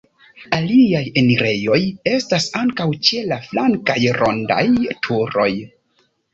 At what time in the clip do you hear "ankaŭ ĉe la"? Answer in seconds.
2.63-3.39